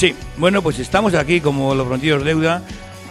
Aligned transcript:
Sí, 0.00 0.14
bueno, 0.38 0.62
pues 0.62 0.78
estamos 0.78 1.12
aquí, 1.12 1.42
como 1.42 1.74
los 1.74 1.86
fronteros 1.86 2.24
deuda, 2.24 2.62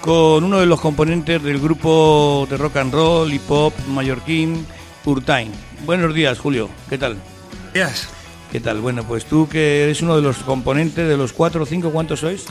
con 0.01 0.43
uno 0.43 0.59
de 0.59 0.65
los 0.65 0.81
componentes 0.81 1.43
del 1.43 1.59
grupo 1.59 2.47
de 2.49 2.57
rock 2.57 2.77
and 2.77 2.91
roll 2.91 3.31
y 3.31 3.37
pop 3.37 3.75
mallorquín, 3.89 4.65
Urtain. 5.05 5.51
Buenos 5.85 6.15
días, 6.15 6.39
Julio, 6.39 6.67
¿qué 6.89 6.97
tal? 6.97 7.15
Días. 7.75 8.09
¿Qué 8.51 8.59
tal? 8.59 8.81
Bueno, 8.81 9.03
pues 9.03 9.25
tú 9.25 9.47
que 9.47 9.83
eres 9.83 10.01
uno 10.01 10.15
de 10.15 10.23
los 10.23 10.37
componentes 10.37 11.07
de 11.07 11.15
los 11.15 11.31
cuatro 11.31 11.61
o 11.61 11.65
cinco, 11.67 11.91
¿cuántos 11.91 12.21
sois? 12.21 12.45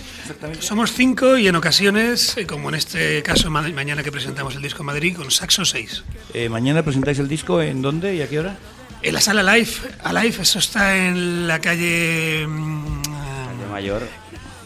Somos 0.60 0.92
cinco 0.92 1.36
y 1.36 1.48
en 1.48 1.56
ocasiones, 1.56 2.36
eh, 2.36 2.46
como 2.46 2.68
en 2.68 2.76
este 2.76 3.20
caso 3.24 3.50
ma- 3.50 3.62
mañana 3.70 4.04
que 4.04 4.12
presentamos 4.12 4.54
el 4.54 4.62
disco 4.62 4.82
en 4.82 4.86
Madrid, 4.86 5.16
con 5.16 5.32
saxo 5.32 5.64
seis. 5.64 6.04
Eh, 6.32 6.48
mañana 6.48 6.84
presentáis 6.84 7.18
el 7.18 7.26
disco, 7.26 7.60
¿en 7.60 7.82
dónde 7.82 8.14
y 8.14 8.22
a 8.22 8.28
qué 8.28 8.38
hora? 8.38 8.56
En 9.02 9.14
la 9.14 9.20
sala 9.20 9.42
Live, 9.42 9.70
Alive, 10.04 10.42
eso 10.42 10.60
está 10.60 10.96
en 10.96 11.48
la 11.48 11.58
calle... 11.60 12.46
mm, 12.46 13.02
Calle 13.02 13.66
Mayor, 13.72 14.02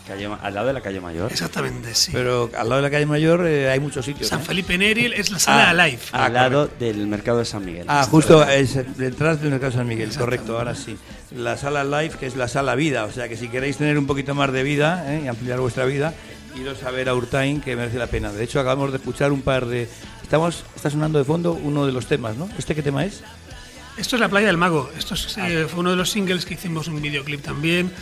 calle 0.03 0.28
al 0.42 0.55
lado 0.55 0.67
de 0.67 0.72
la 0.72 0.81
calle 0.81 1.00
Mayor. 1.00 1.31
Exactamente, 1.31 1.95
sí. 1.95 2.11
Pero 2.12 2.50
al 2.56 2.69
lado 2.69 2.77
de 2.77 2.83
la 2.83 2.91
calle 2.91 3.06
Mayor 3.06 3.47
eh, 3.47 3.70
hay 3.70 3.81
muchos 3.81 4.05
sitios. 4.05 4.28
San 4.28 4.41
¿eh? 4.41 4.45
Felipe 4.45 4.77
Neril 4.78 5.12
es 5.12 5.31
la 5.31 5.39
sala 5.39 5.69
Ah. 5.69 5.70
Alive. 5.70 6.03
Ah, 6.12 6.25
al 6.27 6.33
lado 6.34 6.67
del 6.78 7.06
mercado 7.06 7.39
de 7.39 7.45
San 7.45 7.64
Miguel. 7.64 7.84
Ah, 7.89 8.06
justo 8.11 8.42
es 8.48 8.75
detrás 8.97 9.41
del 9.41 9.50
Mercado 9.50 9.73
San 9.73 9.86
Miguel, 9.86 10.11
correcto, 10.17 10.58
ahora 10.58 10.75
sí. 10.75 10.97
La 11.34 11.56
sala 11.56 11.84
live, 11.84 12.14
que 12.19 12.27
es 12.27 12.36
la 12.36 12.48
sala 12.48 12.75
vida, 12.75 13.05
o 13.05 13.12
sea 13.12 13.28
que 13.28 13.36
si 13.36 13.48
queréis 13.48 13.77
tener 13.78 13.97
un 13.98 14.06
poquito 14.06 14.34
más 14.34 14.53
de 14.53 14.62
vida 14.62 15.05
¿eh? 15.14 15.23
y 15.25 15.28
ampliar 15.28 15.61
vuestra 15.61 15.84
vida, 15.86 16.12
iros 16.61 16.83
a 16.83 16.91
ver 16.91 17.08
a 17.08 17.14
Urtain, 17.14 17.61
que 17.61 17.75
merece 17.77 17.98
la 17.98 18.06
pena. 18.08 18.33
De 18.33 18.45
hecho, 18.45 18.61
acabamos 18.61 18.91
de 18.92 18.98
escuchar 18.98 19.33
un 19.33 19.41
par 19.42 19.67
de... 19.67 19.89
Estamos, 20.23 20.64
está 20.77 20.91
sonando 20.91 21.19
de 21.19 21.25
fondo 21.25 21.53
uno 21.55 21.86
de 21.86 21.92
los 21.92 22.06
temas, 22.06 22.36
¿no? 22.36 22.48
¿Este 22.58 22.75
qué 22.75 22.83
tema 22.83 23.05
es? 23.05 23.23
Esto 23.97 24.17
es 24.17 24.20
La 24.20 24.28
Playa 24.28 24.47
del 24.47 24.56
Mago. 24.56 24.91
Esto 24.97 25.14
es, 25.14 25.36
eh, 25.39 25.67
fue 25.69 25.80
uno 25.80 25.91
de 25.91 25.97
los 25.97 26.11
singles 26.11 26.45
que 26.47 26.55
hicimos 26.55 26.89
un 26.89 27.00
videoclip 27.03 27.42
también. 27.42 27.92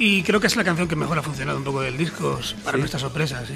Y 0.00 0.22
creo 0.22 0.40
que 0.40 0.46
es 0.46 0.56
la 0.56 0.64
canción 0.64 0.88
que 0.88 0.96
mejor 0.96 1.18
ha 1.18 1.22
funcionado 1.22 1.58
un 1.58 1.64
poco 1.64 1.82
del 1.82 1.98
disco, 1.98 2.40
para 2.64 2.78
nuestra 2.78 2.98
sorpresa, 2.98 3.44
sí. 3.46 3.52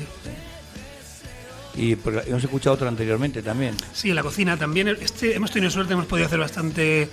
Y 1.76 1.92
hemos 2.26 2.44
escuchado 2.44 2.74
otro 2.74 2.86
anteriormente 2.86 3.42
también. 3.42 3.74
Sí, 3.94 4.10
en 4.10 4.14
la 4.16 4.22
cocina 4.22 4.56
también. 4.58 4.88
Este, 4.88 5.34
hemos 5.34 5.50
tenido 5.50 5.70
suerte, 5.70 5.94
hemos 5.94 6.04
podido 6.04 6.26
hacer 6.26 6.38
bastante 6.38 7.08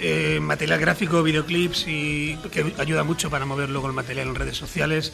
eh, 0.00 0.38
material 0.40 0.78
gráfico, 0.78 1.20
videoclips 1.24 1.86
y 1.88 2.38
que 2.52 2.72
ayuda 2.78 3.02
mucho 3.02 3.28
para 3.28 3.44
mover 3.44 3.70
luego 3.70 3.88
el 3.88 3.92
material 3.92 4.28
en 4.28 4.36
redes 4.36 4.56
sociales. 4.56 5.12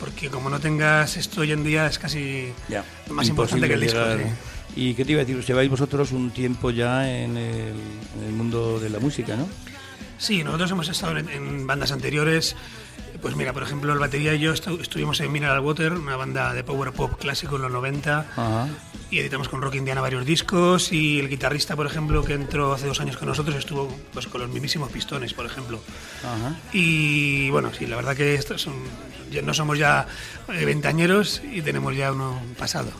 Porque 0.00 0.30
como 0.30 0.48
no 0.48 0.58
tengas 0.58 1.18
esto 1.18 1.42
hoy 1.42 1.52
en 1.52 1.62
día 1.64 1.86
es 1.88 1.98
casi 1.98 2.52
Ya. 2.70 2.84
más 3.10 3.28
importante 3.28 3.68
que 3.68 3.74
el 3.74 3.80
disco. 3.82 3.98
llegar, 4.00 4.18
sí. 4.18 4.80
¿Y 4.80 4.94
qué 4.94 5.04
te 5.04 5.12
iba 5.12 5.20
a 5.20 5.24
decir? 5.26 5.44
Lleváis 5.44 5.68
vosotros 5.68 6.10
un 6.12 6.30
tiempo 6.30 6.70
ya 6.70 7.06
en 7.08 7.36
el, 7.36 7.74
en 8.18 8.24
el 8.26 8.32
mundo 8.32 8.80
de 8.80 8.88
la 8.88 8.98
música, 8.98 9.36
¿no? 9.36 9.46
Sí, 10.18 10.42
nosotros 10.44 10.70
hemos 10.72 10.88
estado 10.88 11.16
en, 11.16 11.28
en 11.28 11.66
bandas 11.66 11.92
anteriores. 11.92 12.56
Pues 13.22 13.34
mira, 13.34 13.52
por 13.52 13.64
ejemplo, 13.64 13.92
el 13.92 13.98
batería 13.98 14.34
y 14.34 14.38
yo 14.40 14.52
estu- 14.54 14.80
estuvimos 14.80 15.18
en 15.20 15.32
Mineral 15.32 15.58
Water, 15.60 15.92
una 15.94 16.14
banda 16.16 16.54
de 16.54 16.62
power 16.62 16.92
pop 16.92 17.18
clásico 17.18 17.56
en 17.56 17.62
los 17.62 17.70
90. 17.72 18.18
Ajá. 18.36 18.68
Y 19.10 19.18
editamos 19.18 19.48
con 19.48 19.60
Rock 19.62 19.74
Indiana 19.76 20.00
varios 20.00 20.24
discos. 20.24 20.92
Y 20.92 21.18
el 21.18 21.28
guitarrista, 21.28 21.74
por 21.74 21.86
ejemplo, 21.86 22.22
que 22.22 22.34
entró 22.34 22.72
hace 22.74 22.86
dos 22.86 23.00
años 23.00 23.16
con 23.16 23.26
nosotros, 23.28 23.56
estuvo 23.56 23.88
pues, 24.12 24.26
con 24.28 24.40
los 24.40 24.50
mismísimos 24.50 24.92
pistones, 24.92 25.34
por 25.34 25.46
ejemplo. 25.46 25.80
Ajá. 26.22 26.54
Y 26.72 27.50
bueno, 27.50 27.72
sí, 27.76 27.86
la 27.86 27.96
verdad 27.96 28.14
que 28.16 28.34
estos 28.34 28.62
son, 28.62 28.74
ya 29.32 29.42
no 29.42 29.52
somos 29.54 29.78
ya 29.78 30.06
eh, 30.52 30.64
ventañeros 30.64 31.42
y 31.50 31.62
tenemos 31.62 31.96
ya 31.96 32.12
uno 32.12 32.40
un 32.46 32.54
pasado. 32.54 32.90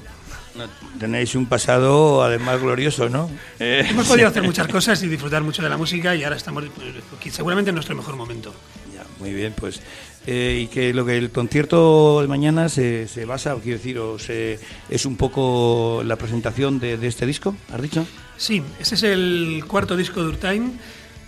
Tenéis 0.98 1.34
un 1.34 1.46
pasado 1.46 2.22
además 2.22 2.60
glorioso, 2.60 3.08
¿no? 3.08 3.30
Eh, 3.60 3.86
Hemos 3.88 4.08
podido 4.08 4.28
hacer 4.28 4.42
muchas 4.42 4.66
cosas 4.68 5.02
y 5.02 5.08
disfrutar 5.08 5.42
mucho 5.42 5.62
de 5.62 5.68
la 5.68 5.76
música 5.76 6.14
y 6.16 6.24
ahora 6.24 6.36
estamos 6.36 6.64
pues, 6.74 6.88
aquí 7.16 7.30
seguramente 7.30 7.70
en 7.70 7.74
nuestro 7.76 7.94
mejor 7.94 8.16
momento. 8.16 8.52
Ya, 8.94 9.04
muy 9.20 9.32
bien, 9.32 9.54
pues. 9.56 9.80
eh, 10.26 10.62
y 10.64 10.66
que 10.66 10.92
lo 10.92 11.06
que 11.06 11.16
el 11.16 11.30
concierto 11.30 12.20
de 12.20 12.28
mañana 12.28 12.68
se, 12.68 13.06
se 13.08 13.24
basa, 13.24 13.54
quiero 13.62 13.78
decir, 13.78 13.98
o 13.98 14.18
se- 14.18 14.58
es 14.90 15.06
un 15.06 15.16
poco 15.16 16.02
la 16.04 16.16
presentación 16.16 16.78
de, 16.80 16.96
de 16.98 17.06
este 17.06 17.24
disco, 17.26 17.54
¿has 17.72 17.80
dicho? 17.80 18.04
Sí, 18.36 18.62
este 18.80 18.94
es 18.96 19.02
el 19.04 19.64
cuarto 19.68 19.96
disco 19.96 20.22
de 20.22 20.28
Urtain 20.28 20.78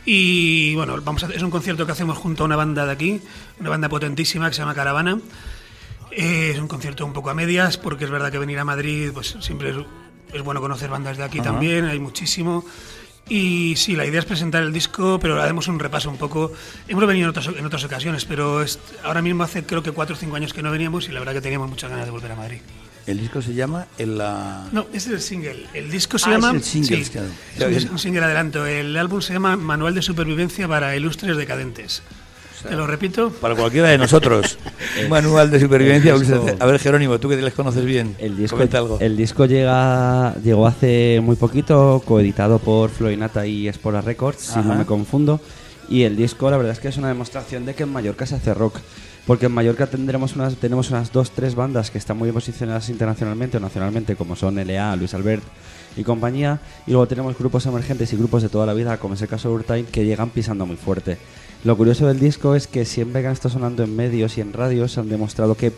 y 0.05 0.75
bueno, 0.75 0.97
vamos 1.05 1.23
a, 1.25 1.27
es 1.29 1.43
un 1.43 1.51
concierto 1.51 1.87
que 1.87 1.93
hacemos 1.93 2.19
junto 2.19 2.43
a 2.43 2.47
una 2.47 2.57
banda 2.57 2.85
de 2.87 2.93
aquí, 2.93 3.21
una 3.61 3.71
banda 3.71 3.89
potentísima 3.89 4.49
que 4.49 4.55
se 4.55 4.61
llama 4.63 4.75
Caravana. 4.75 5.19
Eh, 6.13 6.51
es 6.55 6.59
un 6.59 6.69
concierto 6.69 7.05
un 7.07 7.13
poco 7.13 7.31
a 7.31 7.35
medias 7.35 7.77
porque 7.77 8.05
es 8.05 8.11
verdad 8.11 8.31
que 8.33 8.39
venir 8.39 8.59
a 8.59 8.65
Madrid 8.65 9.11
pues 9.15 9.37
siempre 9.41 9.71
es, 9.71 9.77
es 10.33 10.43
bueno 10.43 10.61
conocer 10.61 10.91
bandas 10.91 11.17
de 11.17 11.25
aquí 11.25 11.39
Ajá. 11.39 11.51
también, 11.51 11.85
hay 11.85 11.99
muchísimo. 12.01 12.65
Y 13.29 13.77
sí, 13.77 13.95
la 13.95 14.05
idea 14.05 14.19
es 14.19 14.27
presentar 14.27 14.63
el 14.65 14.73
disco, 14.73 15.21
pero 15.21 15.41
haremos 15.41 15.69
un 15.69 15.79
repaso 15.79 16.11
un 16.11 16.17
poco. 16.17 16.53
Hemos 16.89 17.07
venido 17.07 17.27
en 17.27 17.31
otras, 17.31 17.47
en 17.47 17.65
otras 17.65 17.85
ocasiones, 17.85 18.25
pero 18.25 18.61
es- 18.61 18.81
ahora 19.05 19.23
mismo 19.23 19.45
hace 19.45 19.63
creo 19.65 19.85
que 19.85 19.93
cuatro 19.93 20.17
o 20.17 20.19
cinco 20.19 20.35
años 20.35 20.53
que 20.53 20.63
no 20.63 20.71
veníamos 20.73 21.09
y 21.09 21.13
la 21.13 21.21
verdad 21.21 21.35
que 21.35 21.41
teníamos 21.41 21.71
muchas 21.71 21.91
ganas 21.91 22.07
de 22.07 22.11
volver 22.11 22.33
a 22.33 22.37
Madrid. 22.37 22.59
El 23.07 23.19
disco 23.21 23.41
se 23.41 23.55
llama 23.55 23.87
En 23.99 24.19
la... 24.19 24.69
No, 24.73 24.87
es 24.93 25.07
el 25.07 25.21
single. 25.21 25.67
El 25.75 25.91
disco 25.91 26.19
se 26.19 26.29
Ah, 26.29 26.33
llama. 26.33 26.49
es 26.51 26.55
el 26.57 26.63
single, 26.65 27.05
sí, 27.05 27.11
claro. 27.11 27.29
es 27.77 27.85
un, 27.85 27.93
un 27.93 27.99
single 28.01 28.25
adelanto. 28.25 28.67
El 28.67 28.97
álbum 28.97 29.21
se 29.23 29.33
llama 29.33 29.57
Manual 29.57 29.95
de 29.95 30.03
Supervivencia 30.03 30.67
para 30.67 30.95
Ilustres 30.97 31.37
Decadentes. 31.37 32.03
Te 32.69 32.77
lo 32.77 32.87
repito. 32.87 33.31
Para 33.31 33.55
cualquiera 33.55 33.89
de 33.89 33.99
nosotros. 33.99 34.59
un 35.03 35.09
manual 35.09 35.51
de 35.51 35.61
supervivencia. 35.61 36.15
disco- 36.15 36.47
A 36.59 36.67
ver, 36.67 36.79
Jerónimo, 36.79 37.19
tú 37.19 37.29
que 37.29 37.37
les 37.37 37.55
conoces 37.55 37.85
bien. 37.85 38.15
El 38.19 38.37
disco, 38.37 38.57
comenta 38.57 38.79
algo. 38.79 38.99
el 39.01 39.17
disco 39.17 39.47
llega, 39.47 40.35
llegó 40.43 40.67
hace 40.67 41.21
muy 41.23 41.37
poquito, 41.37 42.03
coeditado 42.05 42.59
por 42.59 42.91
Florinata 42.91 43.47
y 43.47 43.69
Espora 43.69 44.01
Records, 44.01 44.41
si 44.41 44.59
no 44.61 44.75
me 44.75 44.85
confundo. 44.87 45.41
Y 45.89 46.05
el 46.05 46.17
disco, 46.17 46.51
la 46.51 46.57
verdad 46.57 46.73
es 46.73 46.79
que 46.81 46.89
es 46.89 46.97
una 46.99 47.09
demostración 47.09 47.67
de 47.67 47.75
que 47.75 47.83
en 47.83 47.89
Mallorca 47.93 48.25
se 48.27 48.37
hace 48.37 48.55
rock. 48.55 48.77
Porque 49.31 49.47
en 49.47 49.53
Mallorca 49.53 49.87
tendremos 49.87 50.35
unas, 50.35 50.57
tenemos 50.57 50.91
unas 50.91 51.13
dos, 51.13 51.31
tres 51.31 51.55
bandas 51.55 51.93
que 51.93 51.99
están 51.99 52.19
muy 52.19 52.33
posicionadas 52.33 52.89
internacionalmente 52.89 53.59
o 53.59 53.61
nacionalmente, 53.61 54.17
como 54.17 54.35
son 54.35 54.57
LA, 54.57 54.97
Luis 54.97 55.15
Albert 55.15 55.45
y 55.97 56.03
compañía. 56.03 56.59
Y 56.85 56.91
luego 56.91 57.07
tenemos 57.07 57.39
grupos 57.39 57.65
emergentes 57.67 58.13
y 58.13 58.17
grupos 58.17 58.43
de 58.43 58.49
toda 58.49 58.67
la 58.67 58.75
vida, 58.75 58.97
como 58.97 59.15
es 59.15 59.23
el 59.23 59.29
caso 59.29 59.49
de 59.49 59.55
Urtain, 59.55 59.87
que 59.87 60.05
llegan 60.05 60.31
pisando 60.31 60.67
muy 60.67 60.75
fuerte. 60.75 61.17
Lo 61.63 61.77
curioso 61.77 62.09
del 62.09 62.19
disco 62.19 62.57
es 62.57 62.67
que 62.67 62.85
siempre 62.85 63.23
que 63.23 63.29
han 63.29 63.35
estado 63.35 63.55
sonando 63.55 63.85
en 63.85 63.95
medios 63.95 64.37
y 64.37 64.41
en 64.41 64.53
radios 64.53 64.99
han 64.99 65.09
demostrado 65.09 65.55
que, 65.55 65.75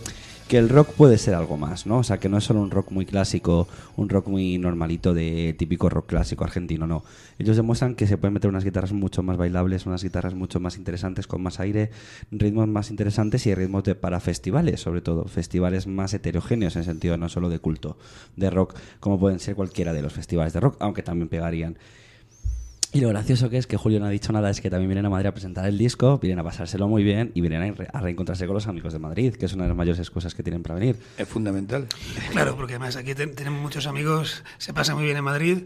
que 0.49 0.59
el 0.59 0.69
rock 0.69 0.91
puede 0.93 1.19
ser 1.19 1.35
algo 1.35 1.57
más, 1.57 1.87
¿no? 1.87 1.99
O 1.99 2.03
sea, 2.03 2.19
que 2.19 2.29
no 2.29 2.39
es 2.39 2.45
solo 2.45 2.61
un 2.61 2.71
rock 2.71 2.91
muy 2.91 3.07
clásico, 3.07 3.69
un 3.97 4.09
rock 4.09 4.29
muy 4.29 4.59
normalito 4.59 5.15
de 5.15 5.55
típico 5.59 5.89
rock 5.89 6.07
clásico 6.07 6.45
argentino, 6.45 6.87
no. 6.87 7.05
Ellos 7.39 7.57
demuestran 7.57 7.95
que 7.95 8.07
se 8.07 8.19
pueden 8.19 8.35
meter 8.35 8.51
unas 8.51 8.65
guitarras 8.65 8.93
mucho 8.93 9.23
más 9.23 9.37
bailables, 9.37 9.87
unas 9.87 10.03
guitarras 10.03 10.35
mucho 10.35 10.61
más 10.61 10.77
interesantes, 10.77 11.27
con 11.27 11.43
más 11.43 11.61
aire, 11.61 11.91
ritmos 12.31 12.69
más 12.69 12.91
interesantes 12.91 13.47
y 13.47 13.55
ritmos 13.55 13.85
de, 13.85 13.95
para 13.95 14.21
festivales, 14.21 14.81
sobre 14.81 15.01
todo. 15.01 15.25
Festivales 15.25 15.87
más 15.87 16.15
heterogéneos 16.15 16.77
en 16.77 16.85
sentido 16.85 17.17
no 17.17 17.29
solo 17.29 17.49
de 17.49 17.59
culto, 17.59 17.97
de 18.37 18.51
rock, 18.51 18.75
como 19.01 19.19
pueden 19.19 19.41
ser 19.41 19.55
cualquiera 19.55 19.93
de 19.93 20.03
los 20.03 20.13
festivales 20.13 20.53
de 20.53 20.61
rock, 20.61 20.77
aunque 20.81 21.03
también 21.03 21.29
pegarían. 21.29 21.77
Y 22.95 23.01
lo 23.01 23.09
gracioso 23.09 23.49
que 23.49 23.57
es 23.57 23.67
que 23.67 23.79
Julio 23.79 24.01
no 24.01 24.07
ha 24.07 24.11
dicho 24.11 24.33
nada 24.33 24.51
es 24.51 24.61
que 24.61 24.69
también 24.69 24.89
vienen 24.91 25.07
a 25.07 25.09
Madrid 25.11 25.29
a 25.29 25.33
presentar 25.33 25.67
el 25.67 25.79
disco, 25.79 26.19
vienen 26.19 26.39
a 26.41 26.45
pasárselo 26.45 26.89
muy 26.89 27.03
bien 27.03 27.31
y 27.35 27.41
vienen 27.41 27.63
a, 27.63 27.73
re- 27.75 27.89
a 27.91 28.01
reencontrarse 28.01 28.45
con 28.47 28.53
los 28.53 28.67
amigos 28.67 28.93
de 28.93 28.99
Madrid, 28.99 29.35
que 29.35 29.47
es 29.47 29.55
una 29.55 29.65
de 29.65 29.69
las 29.69 29.77
mayores 29.79 29.99
excusas 29.99 30.35
que 30.35 30.43
tienen 30.43 30.63
para 30.63 30.75
venir. 30.75 30.97
Es 31.17 31.27
fundamental. 31.27 31.87
Claro, 32.33 32.55
porque 32.55 32.75
además 32.75 32.97
aquí 32.97 33.15
ten- 33.15 33.35
tenemos 33.35 33.63
muchos 33.63 33.87
amigos, 33.87 34.45
se 34.59 34.75
pasa 34.75 34.95
muy 34.95 35.05
bien 35.05 35.17
en 35.17 35.25
Madrid 35.25 35.59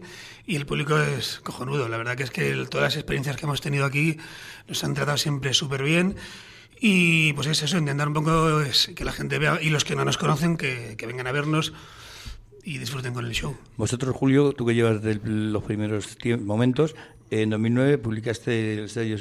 y 0.45 0.55
el 0.55 0.65
público 0.65 0.97
es 0.97 1.41
cojonudo. 1.43 1.89
La 1.89 1.97
verdad 1.97 2.15
que 2.15 2.23
es 2.23 2.31
que 2.31 2.49
el- 2.49 2.69
todas 2.69 2.85
las 2.85 2.95
experiencias 2.95 3.35
que 3.35 3.45
hemos 3.45 3.59
tenido 3.59 3.83
aquí 3.83 4.15
nos 4.69 4.81
han 4.85 4.93
tratado 4.93 5.17
siempre 5.17 5.53
súper 5.53 5.83
bien. 5.83 6.15
Y 6.79 7.33
pues 7.33 7.47
es 7.47 7.61
eso, 7.61 7.77
intentar 7.77 8.07
un 8.07 8.13
poco 8.13 8.61
es 8.61 8.91
que 8.95 9.03
la 9.03 9.11
gente 9.11 9.37
vea 9.37 9.59
y 9.61 9.69
los 9.69 9.83
que 9.83 9.97
no 9.97 10.05
nos 10.05 10.17
conocen 10.17 10.55
que, 10.55 10.95
que 10.97 11.05
vengan 11.07 11.27
a 11.27 11.33
vernos 11.33 11.73
y 12.63 12.77
disfruten 12.79 13.13
con 13.13 13.25
el 13.25 13.31
show. 13.31 13.55
Vosotros, 13.77 14.13
Julio, 14.15 14.51
tú 14.51 14.65
que 14.65 14.75
llevas 14.75 15.01
de 15.01 15.15
los 15.23 15.63
primeros 15.63 16.17
momentos, 16.41 16.95
En 17.29 17.49
2009 17.49 17.97
publicaste 17.97 18.75
el 18.75 18.89
sello 18.89 19.17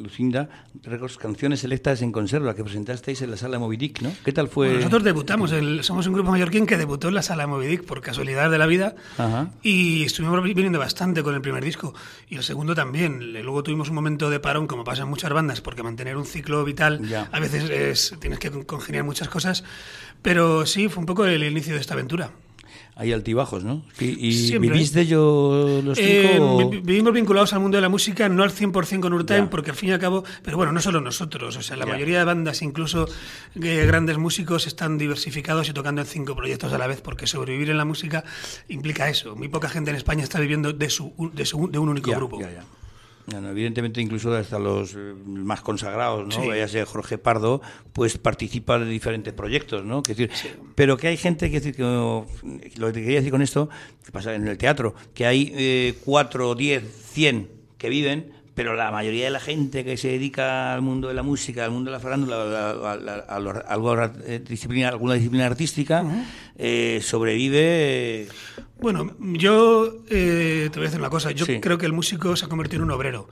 Lucinda 0.00 0.48
Records 0.82 1.18
Canciones 1.18 1.60
Selectas 1.60 2.02
en 2.02 2.10
Conserva, 2.10 2.56
que 2.56 2.64
presentasteis 2.64 3.22
en 3.22 3.30
la 3.30 3.36
sala 3.36 3.60
Movidic, 3.60 4.02
¿no? 4.02 4.12
¿Qué 4.24 4.32
tal 4.32 4.48
fue? 4.48 4.74
nosotros 4.74 5.04
debutamos, 5.04 5.54
somos 5.82 6.06
un 6.08 6.14
grupo 6.14 6.32
mallorquín 6.32 6.66
que 6.66 6.76
debutó 6.76 7.08
en 7.08 7.14
la 7.14 7.22
sala 7.22 7.46
Movidic 7.46 7.84
por 7.84 8.00
casualidad 8.00 8.50
de 8.50 8.58
la 8.58 8.66
vida 8.66 8.96
y 9.62 10.02
estuvimos 10.02 10.42
viniendo 10.42 10.80
bastante 10.80 11.22
con 11.22 11.36
el 11.36 11.42
primer 11.42 11.64
disco 11.64 11.94
y 12.28 12.36
el 12.36 12.42
segundo 12.42 12.74
también. 12.74 13.32
Luego 13.32 13.62
tuvimos 13.62 13.88
un 13.88 13.94
momento 13.94 14.30
de 14.30 14.40
parón, 14.40 14.66
como 14.66 14.82
pasa 14.82 15.02
en 15.02 15.08
muchas 15.08 15.32
bandas, 15.32 15.60
porque 15.60 15.84
mantener 15.84 16.16
un 16.16 16.26
ciclo 16.26 16.64
vital 16.64 17.00
a 17.30 17.38
veces 17.38 17.70
es, 17.70 18.16
tienes 18.18 18.40
que 18.40 18.50
congeniar 18.64 19.04
muchas 19.04 19.28
cosas, 19.28 19.62
pero 20.22 20.66
sí, 20.66 20.88
fue 20.88 21.00
un 21.00 21.06
poco 21.06 21.24
el 21.24 21.44
inicio 21.44 21.74
de 21.74 21.80
esta 21.80 21.94
aventura 21.94 22.32
hay 22.96 23.12
altibajos, 23.12 23.64
¿no? 23.64 23.82
¿Y, 23.98 24.56
vivís 24.58 24.92
de 24.92 25.00
ello 25.00 25.82
los 25.82 25.98
eh, 25.98 26.38
Vivimos 26.82 27.12
vinculados 27.12 27.52
al 27.52 27.60
mundo 27.60 27.76
de 27.76 27.82
la 27.82 27.88
música, 27.88 28.28
no 28.28 28.44
al 28.44 28.52
100% 28.52 29.00
con 29.00 29.12
Urtain, 29.12 29.48
porque 29.48 29.70
al 29.70 29.76
fin 29.76 29.88
y 29.88 29.92
al 29.92 29.98
cabo, 29.98 30.24
pero 30.42 30.56
bueno, 30.56 30.70
no 30.70 30.80
solo 30.80 31.00
nosotros, 31.00 31.56
o 31.56 31.62
sea, 31.62 31.76
la 31.76 31.86
mayoría 31.86 32.18
de 32.18 32.24
bandas, 32.24 32.62
incluso 32.62 33.08
eh, 33.60 33.84
grandes 33.86 34.18
músicos, 34.18 34.66
están 34.66 34.96
diversificados 34.96 35.68
y 35.68 35.72
tocando 35.72 36.02
en 36.02 36.06
cinco 36.06 36.36
proyectos 36.36 36.72
a 36.72 36.78
la 36.78 36.86
vez, 36.86 37.00
porque 37.00 37.26
sobrevivir 37.26 37.70
en 37.70 37.78
la 37.78 37.84
música 37.84 38.24
implica 38.68 39.08
eso. 39.08 39.34
Muy 39.34 39.48
poca 39.48 39.68
gente 39.68 39.90
en 39.90 39.96
España 39.96 40.22
está 40.22 40.38
viviendo 40.38 40.72
de, 40.72 40.90
su, 40.90 41.12
de, 41.34 41.44
su, 41.44 41.68
de 41.68 41.78
un 41.78 41.88
único 41.88 42.12
grupo 42.12 42.38
evidentemente, 43.32 44.00
incluso 44.00 44.34
hasta 44.34 44.58
los 44.58 44.94
eh, 44.94 45.14
más 45.24 45.60
consagrados, 45.62 46.36
¿no? 46.36 46.54
Ya 46.54 46.68
sea 46.68 46.84
Jorge 46.84 47.18
Pardo, 47.18 47.62
pues 47.92 48.18
participa 48.18 48.78
de 48.78 48.86
diferentes 48.86 49.32
proyectos, 49.32 49.84
¿no? 49.84 50.02
decir, 50.02 50.30
Pero 50.74 50.96
que 50.96 51.08
hay 51.08 51.16
gente, 51.16 51.50
que 51.50 51.60
decir, 51.60 51.74
que 51.74 51.82
lo 51.82 52.26
que 52.92 53.00
quería 53.00 53.18
decir 53.18 53.30
con 53.30 53.42
esto, 53.42 53.68
que 54.04 54.12
pasa 54.12 54.34
en 54.34 54.46
el 54.46 54.58
teatro, 54.58 54.94
que 55.14 55.26
hay 55.26 55.52
eh, 55.56 55.94
4, 56.04 56.54
10, 56.54 56.84
100 57.12 57.50
que 57.78 57.88
viven, 57.88 58.32
pero 58.54 58.74
la 58.76 58.90
mayoría 58.90 59.24
de 59.24 59.30
la 59.30 59.40
gente 59.40 59.84
que 59.84 59.96
se 59.96 60.08
dedica 60.08 60.74
al 60.74 60.82
mundo 60.82 61.08
de 61.08 61.14
la 61.14 61.22
música, 61.22 61.64
al 61.64 61.72
mundo 61.72 61.90
de 61.90 61.96
la 61.96 62.00
farándula, 62.00 62.36
a, 62.36 63.36
alguna 63.68 64.08
disciplina, 64.08 64.88
alguna 64.90 65.14
disciplina 65.14 65.46
artística, 65.46 66.04
eh, 66.56 67.00
sobrevive. 67.02 68.28
Bueno, 68.84 69.16
yo 69.18 69.96
eh, 70.10 70.68
te 70.70 70.78
voy 70.78 70.84
a 70.84 70.88
decir 70.88 71.00
una 71.00 71.08
cosa. 71.08 71.30
Yo 71.30 71.46
creo 71.62 71.78
que 71.78 71.86
el 71.86 71.94
músico 71.94 72.36
se 72.36 72.44
ha 72.44 72.48
convertido 72.48 72.82
en 72.82 72.84
un 72.84 72.90
obrero. 72.90 73.30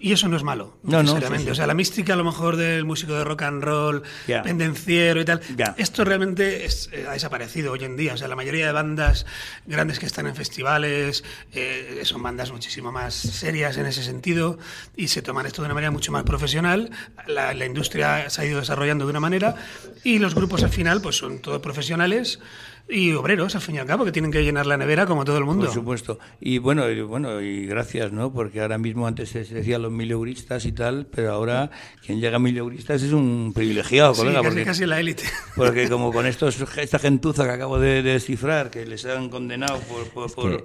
Y 0.00 0.12
eso 0.12 0.28
no 0.28 0.36
es 0.36 0.42
malo, 0.42 0.76
no, 0.82 1.00
necesariamente. 1.00 1.52
o 1.52 1.54
sea, 1.54 1.68
la 1.68 1.74
mística 1.74 2.14
a 2.14 2.16
lo 2.16 2.24
mejor 2.24 2.56
del 2.56 2.84
músico 2.84 3.14
de 3.14 3.22
rock 3.22 3.42
and 3.42 3.62
roll, 3.62 4.02
pendenciero 4.26 5.20
y 5.20 5.24
tal, 5.24 5.40
esto 5.76 6.04
realmente 6.04 6.66
eh, 6.66 7.06
ha 7.08 7.12
desaparecido 7.12 7.70
hoy 7.70 7.84
en 7.84 7.96
día. 7.96 8.14
O 8.14 8.16
sea, 8.16 8.26
la 8.26 8.34
mayoría 8.34 8.66
de 8.66 8.72
bandas 8.72 9.26
grandes 9.64 10.00
que 10.00 10.06
están 10.06 10.26
en 10.26 10.34
festivales 10.34 11.22
eh, 11.52 12.00
son 12.02 12.20
bandas 12.22 12.50
muchísimo 12.50 12.90
más 12.90 13.14
serias 13.14 13.76
en 13.76 13.86
ese 13.86 14.02
sentido 14.02 14.58
y 14.96 15.06
se 15.06 15.22
toman 15.22 15.46
esto 15.46 15.62
de 15.62 15.66
una 15.66 15.74
manera 15.74 15.92
mucho 15.92 16.10
más 16.10 16.24
profesional. 16.24 16.90
La, 17.28 17.54
la 17.54 17.64
industria 17.64 18.28
se 18.28 18.42
ha 18.42 18.44
ido 18.44 18.58
desarrollando 18.58 19.04
de 19.04 19.10
una 19.10 19.20
manera 19.20 19.54
y 20.02 20.18
los 20.18 20.34
grupos 20.34 20.64
al 20.64 20.70
final 20.70 21.00
pues 21.00 21.16
son 21.16 21.38
todos 21.38 21.60
profesionales 21.60 22.40
y 22.88 23.12
obreros, 23.12 23.54
al 23.54 23.62
fin 23.62 23.76
y 23.76 23.78
al 23.78 23.86
cabo, 23.86 24.04
que 24.04 24.12
tienen 24.12 24.30
que 24.30 24.42
llenar 24.44 24.66
la 24.66 24.76
nevera 24.76 25.06
como 25.06 25.24
todo 25.24 25.38
el 25.38 25.44
mundo. 25.44 25.64
Por 25.64 25.74
supuesto. 25.74 26.18
Y 26.38 26.58
bueno, 26.58 26.88
y, 26.90 27.00
bueno, 27.00 27.40
y 27.40 27.66
gracias, 27.66 28.12
¿no? 28.12 28.32
Porque 28.32 28.60
ahora 28.60 28.76
mismo 28.76 29.06
antes 29.06 29.30
se 29.30 29.42
decía 29.42 29.78
los 29.78 29.90
mileuristas 29.90 30.66
y 30.66 30.72
tal, 30.72 31.06
pero 31.06 31.32
ahora 31.32 31.70
quien 32.04 32.20
llega 32.20 32.36
a 32.36 32.40
mileuristas 32.40 33.02
es 33.02 33.12
un 33.12 33.52
privilegiado, 33.54 34.14
colega. 34.14 34.42
Casi, 34.42 34.48
porque, 34.48 34.64
casi 34.64 34.86
la 34.86 35.00
élite. 35.00 35.24
Porque 35.56 35.88
como 35.88 36.12
con 36.12 36.26
estos, 36.26 36.60
esta 36.76 36.98
gentuza 36.98 37.44
que 37.44 37.50
acabo 37.50 37.78
de, 37.78 38.02
descifrar, 38.02 38.70
que 38.70 38.84
les 38.84 39.04
han 39.06 39.28
condenado 39.28 39.78
por, 39.80 40.28
por, 40.30 40.64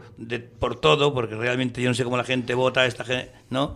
por, 0.60 0.80
todo, 0.80 1.14
porque 1.14 1.36
realmente 1.36 1.82
yo 1.82 1.90
no 1.90 1.94
sé 1.94 2.04
cómo 2.04 2.18
la 2.18 2.24
gente 2.24 2.56
vota, 2.56 2.86
esta 2.86 3.06
gente, 3.06 3.32
¿no? 3.50 3.76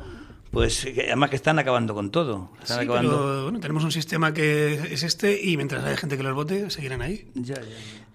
pues 0.49 0.85
además 0.85 1.29
que 1.31 1.35
están 1.35 1.57
acabando 1.59 1.95
con 1.95 2.11
todo. 2.11 2.51
sí, 2.63 2.75
Pero, 2.79 3.43
bueno, 3.43 3.59
tenemos 3.59 3.83
un 3.83 3.91
sistema 3.91 4.33
que 4.33 4.73
es 4.93 5.01
este 5.01 5.39
y 5.43 5.57
mientras 5.57 5.83
haya 5.83 5.97
gente 5.97 6.15
que 6.17 6.23
los 6.23 6.35
vote, 6.35 6.69
seguirán 6.69 7.01
ahí. 7.01 7.27
Ya, 7.33 7.55
ya. 7.55 7.61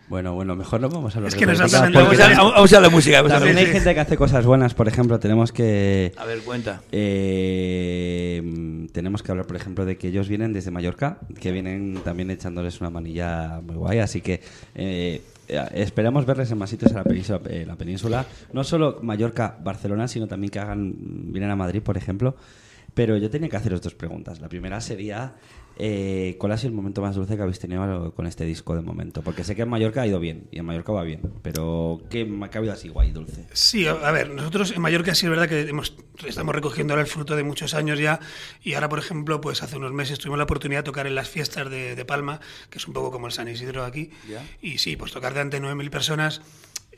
Bueno, 0.08 0.34
bueno, 0.34 0.56
mejor 0.56 0.80
no 0.80 0.88
vamos 0.88 1.14
a 1.14 1.18
hablar 1.18 1.28
es 1.28 1.34
que 1.34 1.44
de 1.44 1.52
nos 1.52 1.60
vamos, 1.60 2.72
a, 2.72 2.80
la 2.80 2.88
música. 2.88 3.22
También 3.26 3.58
hay 3.58 3.66
gente 3.66 3.92
que 3.94 4.00
hace 4.00 4.16
cosas 4.16 4.46
buenas, 4.46 4.72
por 4.72 4.88
ejemplo, 4.88 5.18
tenemos 5.18 5.52
que... 5.52 6.12
A 6.16 6.24
ver, 6.24 6.40
cuenta. 6.40 6.80
Eh, 6.90 8.42
tenemos 8.92 9.22
que 9.22 9.32
hablar, 9.32 9.46
por 9.46 9.56
ejemplo, 9.56 9.84
de 9.84 9.98
que 9.98 10.08
ellos 10.08 10.28
vienen 10.28 10.54
desde 10.54 10.70
Mallorca, 10.70 11.18
que 11.38 11.52
vienen 11.52 12.00
también 12.04 12.30
echándoles 12.30 12.80
una 12.80 12.90
manilla 12.90 13.60
muy 13.60 13.76
guay, 13.76 13.98
así 13.98 14.20
que... 14.20 14.40
Eh, 14.74 15.22
esperamos 15.74 16.26
verles 16.26 16.50
en 16.50 16.58
más 16.58 16.68
sitios 16.68 16.90
en 16.90 16.98
la 16.98 17.04
península, 17.04 17.40
la 17.66 17.76
península. 17.76 18.26
No 18.52 18.64
solo 18.64 18.98
Mallorca, 19.02 19.56
Barcelona, 19.62 20.06
sino 20.06 20.26
también 20.26 20.50
que 20.50 20.58
hagan 20.58 20.94
vienen 21.32 21.50
a 21.50 21.56
Madrid, 21.56 21.80
por 21.82 21.96
ejemplo. 21.96 22.36
Pero 22.98 23.16
yo 23.16 23.30
tenía 23.30 23.48
que 23.48 23.56
haceros 23.56 23.80
dos 23.80 23.94
preguntas. 23.94 24.40
La 24.40 24.48
primera 24.48 24.80
sería 24.80 25.36
eh, 25.80 26.34
¿Cuál 26.38 26.50
ha 26.50 26.58
sido 26.58 26.70
el 26.70 26.74
momento 26.74 27.00
más 27.00 27.14
dulce 27.14 27.36
que 27.36 27.42
habéis 27.42 27.60
tenido 27.60 28.12
con 28.12 28.26
este 28.26 28.44
disco 28.44 28.74
de 28.74 28.82
momento? 28.82 29.22
Porque 29.22 29.44
sé 29.44 29.54
que 29.54 29.62
en 29.62 29.68
Mallorca 29.68 30.02
ha 30.02 30.06
ido 30.08 30.18
bien 30.18 30.48
y 30.50 30.58
en 30.58 30.64
Mallorca 30.64 30.90
va 30.90 31.04
bien, 31.04 31.20
pero 31.42 32.00
¿qué, 32.10 32.28
ha 32.52 32.58
habido 32.58 32.72
así 32.72 32.88
guay 32.88 33.12
dulce? 33.12 33.46
Sí, 33.52 33.86
a 33.86 34.10
ver, 34.10 34.30
nosotros 34.30 34.72
en 34.72 34.82
Mallorca 34.82 35.14
sí 35.14 35.26
es 35.26 35.30
verdad 35.30 35.48
que 35.48 35.72
estamos 36.26 36.54
recogiendo 36.56 36.94
ahora 36.94 37.02
el 37.02 37.06
fruto 37.06 37.36
de 37.36 37.44
muchos 37.44 37.74
años 37.74 38.00
ya 38.00 38.18
y 38.60 38.74
ahora, 38.74 38.88
por 38.88 38.98
ejemplo, 38.98 39.40
pues 39.40 39.62
hace 39.62 39.76
unos 39.76 39.92
meses 39.92 40.18
tuvimos 40.18 40.38
la 40.38 40.44
oportunidad 40.44 40.80
de 40.80 40.86
tocar 40.86 41.06
en 41.06 41.14
las 41.14 41.28
fiestas 41.28 41.70
de, 41.70 42.04
Palma, 42.04 42.40
que 42.70 42.78
es 42.78 42.88
un 42.88 42.94
poco 42.94 43.12
como 43.12 43.28
el 43.28 43.32
San 43.32 43.46
Isidro 43.46 43.84
aquí, 43.84 44.10
y 44.60 44.78
sí, 44.78 44.96
pues 44.96 45.12
tocar 45.12 45.32
de 45.34 45.62
9.000 45.62 45.90
personas 45.90 46.40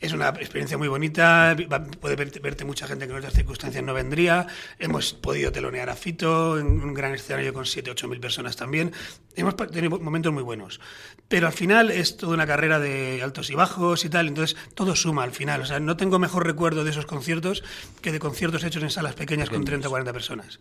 es 0.00 0.14
una 0.14 0.30
experiencia 0.30 0.78
muy 0.78 0.88
bonita, 0.88 1.54
puede 2.00 2.16
verte, 2.16 2.64
mucha 2.64 2.86
gente 2.86 3.04
que 3.06 3.12
en 3.12 3.18
otras 3.18 3.34
circunstancias 3.34 3.84
no 3.84 3.92
vendría. 3.92 4.46
Hemos 4.78 5.12
podido 5.12 5.52
telonear 5.52 5.90
a 5.90 5.94
Fito 5.94 6.58
en 6.58 6.66
un 6.66 6.94
gran 6.94 7.14
escenario 7.14 7.52
con 7.52 7.66
7, 7.66 7.90
8 7.90 8.08
mil 8.08 8.18
personas 8.18 8.56
también. 8.56 8.92
Hemos 9.36 9.56
tenido 9.56 10.00
momentos 10.00 10.32
muy 10.32 10.42
buenos. 10.42 10.80
Pero 11.28 11.46
al 11.46 11.52
final 11.52 11.90
es 11.90 12.16
toda 12.16 12.32
una 12.32 12.46
carrera 12.46 12.80
de 12.80 13.20
altos 13.22 13.50
y 13.50 13.54
bajos 13.54 14.04
y 14.06 14.08
tal, 14.08 14.28
entonces 14.28 14.56
todo 14.74 14.96
suma 14.96 15.22
al 15.22 15.32
final. 15.32 15.60
O 15.60 15.66
sea, 15.66 15.80
no 15.80 15.98
tengo 15.98 16.18
mejor 16.18 16.46
recuerdo 16.46 16.82
de 16.82 16.90
esos 16.90 17.04
conciertos 17.04 17.62
que 18.00 18.10
de 18.10 18.18
conciertos 18.18 18.64
hechos 18.64 18.82
en 18.82 18.90
salas 18.90 19.14
pequeñas 19.14 19.50
con 19.50 19.64
30 19.64 19.86
o 19.86 19.90
40 19.90 20.12
personas. 20.14 20.58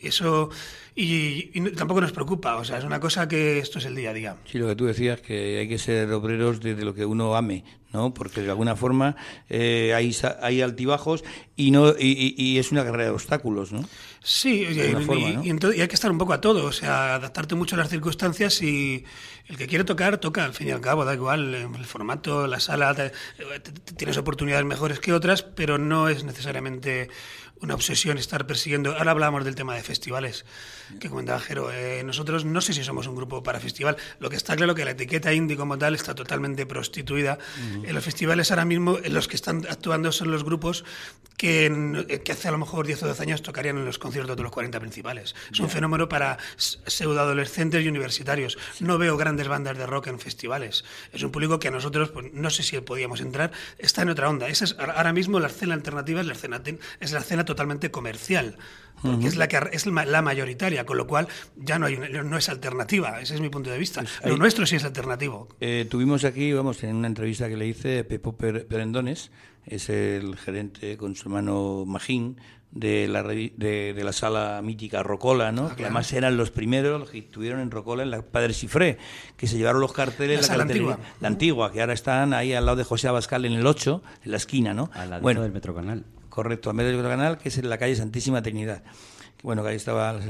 Eso, 0.00 0.50
y, 0.94 1.60
tampoco 1.72 2.00
nos 2.00 2.12
preocupa, 2.12 2.56
o 2.56 2.64
sea, 2.64 2.78
es 2.78 2.84
una 2.84 3.00
cosa 3.00 3.26
que 3.26 3.58
esto 3.58 3.80
es 3.80 3.84
el 3.84 3.96
día 3.96 4.10
a 4.10 4.14
día. 4.14 4.36
Sí, 4.46 4.58
lo 4.58 4.68
que 4.68 4.76
tú 4.76 4.86
decías, 4.86 5.20
que 5.20 5.58
hay 5.58 5.68
que 5.68 5.78
ser 5.78 6.12
obreros 6.12 6.60
de 6.60 6.76
lo 6.84 6.94
que 6.94 7.04
uno 7.04 7.34
ame, 7.34 7.64
¿no? 7.92 8.12
Porque 8.12 8.42
de 8.42 8.50
alguna 8.50 8.76
forma 8.76 9.16
eh, 9.48 9.92
hay, 9.94 10.14
hay 10.42 10.62
altibajos 10.62 11.24
y 11.56 11.70
no 11.70 11.94
y, 11.98 12.58
es 12.58 12.70
una 12.70 12.84
carrera 12.84 13.04
de 13.04 13.10
obstáculos, 13.10 13.72
¿no? 13.72 13.84
Sí, 14.22 14.66
y, 14.70 14.80
hay 14.80 15.88
que 15.88 15.94
estar 15.94 16.10
un 16.10 16.18
poco 16.18 16.32
a 16.32 16.40
todo, 16.40 16.66
o 16.66 16.72
sea, 16.72 17.14
adaptarte 17.14 17.54
mucho 17.54 17.76
a 17.76 17.78
las 17.78 17.88
circunstancias 17.88 18.62
y 18.62 19.04
el 19.46 19.56
que 19.56 19.66
quiere 19.66 19.84
tocar, 19.84 20.18
toca, 20.18 20.44
al 20.44 20.54
fin 20.54 20.68
y 20.68 20.70
al 20.70 20.80
cabo, 20.80 21.04
da 21.04 21.14
igual 21.14 21.54
el 21.54 21.84
formato, 21.84 22.46
la 22.46 22.60
sala, 22.60 22.94
tienes 23.96 24.18
oportunidades 24.18 24.66
mejores 24.66 25.00
que 25.00 25.12
otras, 25.12 25.42
pero 25.42 25.78
no 25.78 26.08
es 26.08 26.24
necesariamente 26.24 27.08
una 27.60 27.74
obsesión 27.74 28.18
estar 28.18 28.46
persiguiendo. 28.46 28.96
Ahora 28.96 29.12
hablamos 29.12 29.44
del 29.44 29.54
tema 29.54 29.74
de 29.74 29.82
festivales 29.82 30.44
que 31.00 31.08
comentaba 31.08 31.40
Jero. 31.40 31.70
Eh, 31.72 32.02
nosotros 32.04 32.44
no 32.44 32.60
sé 32.60 32.72
si 32.72 32.84
somos 32.84 33.06
un 33.06 33.16
grupo 33.16 33.42
para 33.42 33.60
festival. 33.60 33.96
Lo 34.20 34.30
que 34.30 34.36
está 34.36 34.56
claro 34.56 34.74
que 34.74 34.84
la 34.84 34.92
etiqueta 34.92 35.32
indie 35.32 35.56
como 35.56 35.78
tal 35.78 35.94
está 35.94 36.14
totalmente 36.14 36.66
prostituida. 36.66 37.38
En 37.84 37.94
los 37.94 38.04
festivales 38.04 38.50
ahora 38.50 38.64
mismo 38.64 38.98
los 39.08 39.28
que 39.28 39.36
están 39.36 39.66
actuando 39.68 40.12
son 40.12 40.30
los 40.30 40.44
grupos 40.44 40.84
que, 41.36 42.20
que, 42.24 42.32
hace 42.32 42.48
a 42.48 42.50
lo 42.50 42.58
mejor 42.58 42.86
10 42.86 43.04
o 43.04 43.06
12 43.06 43.22
años 43.22 43.42
tocarían 43.42 43.78
en 43.78 43.84
los 43.84 43.98
conciertos 43.98 44.36
de 44.36 44.42
los 44.42 44.50
40 44.50 44.80
principales. 44.80 45.36
Es 45.52 45.60
un 45.60 45.70
fenómeno 45.70 46.08
para 46.08 46.38
pseudoadolescentes 46.56 47.84
y 47.84 47.88
universitarios. 47.88 48.58
No 48.80 48.98
veo 48.98 49.16
grandes 49.16 49.46
bandas 49.46 49.78
de 49.78 49.86
rock 49.86 50.08
en 50.08 50.18
festivales. 50.18 50.84
Es 51.12 51.22
un 51.22 51.30
público 51.30 51.60
que 51.60 51.68
a 51.68 51.70
nosotros, 51.70 52.10
pues, 52.10 52.32
no 52.32 52.50
sé 52.50 52.62
si 52.62 52.80
podíamos 52.80 53.20
entrar, 53.20 53.52
está 53.78 54.02
en 54.02 54.10
otra 54.10 54.28
onda. 54.28 54.48
Esa 54.48 54.64
es, 54.64 54.76
ahora 54.78 55.12
mismo 55.12 55.38
la 55.38 55.46
escena 55.46 55.74
alternativa 55.74 56.20
es 56.20 56.26
la 56.26 56.32
escena, 56.32 56.60
es 56.98 57.12
la 57.12 57.20
escena 57.20 57.44
totalmente 57.48 57.90
comercial, 57.90 58.58
porque 59.02 59.26
es 59.26 59.36
la 59.36 59.48
que 59.48 59.58
es 59.72 59.86
la 59.86 60.22
mayoritaria, 60.22 60.84
con 60.84 60.96
lo 60.96 61.06
cual 61.06 61.28
ya 61.56 61.78
no 61.78 61.86
hay 61.86 61.96
no 61.96 62.36
es 62.36 62.48
alternativa. 62.48 63.20
Ese 63.20 63.34
es 63.34 63.40
mi 63.40 63.48
punto 63.48 63.70
de 63.70 63.78
vista. 63.78 64.02
Pues 64.02 64.32
lo 64.32 64.36
nuestro 64.36 64.66
sí 64.66 64.76
es 64.76 64.84
alternativo. 64.84 65.48
Eh, 65.60 65.86
tuvimos 65.90 66.24
aquí, 66.24 66.52
vamos, 66.52 66.82
en 66.84 66.96
una 66.96 67.08
entrevista 67.08 67.48
que 67.48 67.56
le 67.56 67.66
hice, 67.66 68.04
Pepo 68.04 68.36
Perendones, 68.36 69.30
es 69.66 69.88
el 69.88 70.36
gerente 70.36 70.96
con 70.96 71.14
su 71.14 71.28
hermano 71.28 71.84
Magín 71.86 72.36
de 72.70 73.08
la, 73.08 73.22
de, 73.22 74.00
la 74.02 74.12
sala 74.12 74.60
mítica 74.62 75.02
Rocola, 75.02 75.52
¿no? 75.52 75.68
Ah, 75.70 75.76
que 75.76 75.84
además 75.84 76.12
eran 76.12 76.36
los 76.36 76.50
primeros 76.50 77.00
los 77.00 77.10
que 77.10 77.18
estuvieron 77.18 77.60
en 77.60 77.70
Rocola 77.70 78.02
en 78.02 78.10
la 78.10 78.22
Padre 78.22 78.52
Cifré, 78.52 78.98
que 79.36 79.46
se 79.46 79.56
llevaron 79.56 79.80
los 79.80 79.92
carteles, 79.92 80.48
la, 80.48 80.58
la, 80.58 80.62
antigua. 80.64 80.98
la 81.20 81.28
antigua, 81.28 81.72
que 81.72 81.80
ahora 81.80 81.94
están 81.94 82.34
ahí 82.34 82.52
al 82.52 82.66
lado 82.66 82.76
de 82.76 82.84
José 82.84 83.08
Abascal 83.08 83.44
en 83.46 83.52
el 83.52 83.66
8, 83.66 84.02
en 84.24 84.30
la 84.30 84.36
esquina, 84.36 84.74
¿no? 84.74 84.90
Al 84.92 85.10
lado 85.10 85.22
bueno, 85.22 85.42
del 85.42 85.52
Metrocanal. 85.52 86.04
Correcto, 86.38 86.70
al 86.70 86.76
medio 86.76 86.90
del 86.90 86.98
Metrocanal, 86.98 87.36
que 87.36 87.48
es 87.48 87.58
en 87.58 87.68
la 87.68 87.78
calle 87.78 87.96
Santísima 87.96 88.40
Trinidad. 88.42 88.84
Bueno, 89.42 89.64
que 89.64 89.70
ahí 89.70 89.74
estaba 89.74 90.20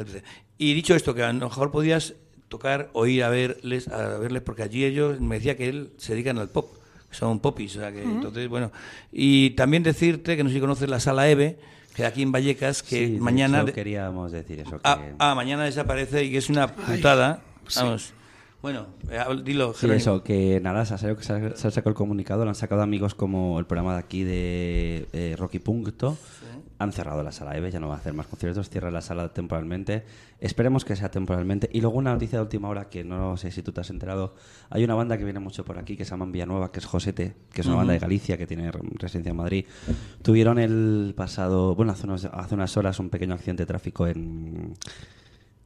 Y 0.56 0.72
dicho 0.72 0.94
esto, 0.94 1.14
que 1.14 1.22
a 1.22 1.30
lo 1.30 1.38
mejor 1.50 1.70
podías 1.70 2.14
tocar 2.48 2.88
o 2.94 3.04
ir 3.06 3.22
a 3.24 3.28
verles, 3.28 3.88
a 3.88 4.16
verles, 4.16 4.40
porque 4.40 4.62
allí 4.62 4.86
ellos 4.86 5.20
me 5.20 5.34
decía 5.34 5.58
que 5.58 5.68
él 5.68 5.92
se 5.98 6.14
dedican 6.14 6.38
al 6.38 6.48
pop, 6.48 6.72
son 7.10 7.40
popis, 7.40 7.76
o 7.76 7.80
sea 7.80 7.92
que 7.92 8.02
entonces, 8.02 8.48
bueno. 8.48 8.72
Y 9.12 9.50
también 9.50 9.82
decirte, 9.82 10.34
que 10.34 10.42
no 10.42 10.48
sé 10.48 10.54
si 10.54 10.60
conoces 10.62 10.88
la 10.88 10.98
sala 10.98 11.28
EVE, 11.28 11.58
que 11.94 12.06
aquí 12.06 12.22
en 12.22 12.32
Vallecas, 12.32 12.82
que 12.82 13.06
Sí, 13.06 13.12
de 13.12 13.20
mañana... 13.20 13.66
queríamos 13.66 14.32
decir 14.32 14.60
eso. 14.60 14.80
ah, 14.84 14.98
que- 15.02 15.14
ah, 15.18 15.34
mañana 15.34 15.64
desaparece 15.64 16.24
y 16.24 16.30
que 16.30 16.38
es 16.38 16.48
una 16.48 16.68
putada. 16.74 17.42
Vamos. 17.76 18.14
Bueno, 18.60 18.86
eh, 19.08 19.20
dilo, 19.44 19.72
Sí, 19.72 19.86
eso, 19.96 20.24
que 20.24 20.60
nada, 20.60 20.84
se 20.84 20.94
ha, 20.94 20.98
salido- 20.98 21.22
se 21.22 21.32
ha- 21.32 21.56
se 21.56 21.68
ha 21.68 21.70
sacado 21.70 21.90
el 21.90 21.94
comunicado, 21.94 22.42
lo 22.44 22.50
han 22.50 22.56
sacado 22.56 22.82
amigos 22.82 23.14
como 23.14 23.58
el 23.60 23.66
programa 23.66 23.92
de 23.94 23.98
aquí 24.00 24.24
de 24.24 25.06
eh, 25.12 25.36
Rocky 25.38 25.60
Punto. 25.60 26.16
Han 26.80 26.92
cerrado 26.92 27.24
la 27.24 27.32
sala 27.32 27.56
EVE, 27.56 27.72
ya 27.72 27.80
no 27.80 27.88
va 27.88 27.94
a 27.94 27.98
hacer 27.98 28.14
más 28.14 28.26
conciertos, 28.28 28.68
cierra 28.70 28.90
la 28.92 29.00
sala 29.00 29.32
temporalmente. 29.32 30.04
Esperemos 30.40 30.84
que 30.84 30.94
sea 30.94 31.10
temporalmente. 31.10 31.68
Y 31.72 31.80
luego 31.80 31.98
una 31.98 32.12
noticia 32.12 32.38
de 32.38 32.42
última 32.44 32.68
hora 32.68 32.88
que 32.88 33.02
no 33.02 33.36
sé 33.36 33.50
si 33.50 33.62
tú 33.62 33.72
te 33.72 33.80
has 33.80 33.90
enterado. 33.90 34.34
Hay 34.70 34.84
una 34.84 34.94
banda 34.94 35.18
que 35.18 35.24
viene 35.24 35.40
mucho 35.40 35.64
por 35.64 35.76
aquí 35.78 35.96
que 35.96 36.04
se 36.04 36.10
llama 36.12 36.26
Villanueva, 36.26 36.70
que 36.70 36.78
es 36.78 36.86
Josete, 36.86 37.34
que 37.52 37.62
es 37.62 37.66
una 37.66 37.76
banda 37.76 37.92
de 37.94 37.98
Galicia 37.98 38.36
que 38.38 38.46
tiene 38.46 38.70
re- 38.70 38.80
residencia 38.94 39.30
en 39.30 39.36
Madrid. 39.36 39.64
Tuvieron 40.22 40.58
el 40.60 41.14
pasado, 41.16 41.74
bueno, 41.74 41.90
hace, 41.92 42.06
unos- 42.06 42.26
hace 42.26 42.54
unas 42.54 42.76
horas 42.76 42.98
un 43.00 43.10
pequeño 43.10 43.34
accidente 43.34 43.62
de 43.64 43.66
tráfico 43.66 44.06
en, 44.06 44.74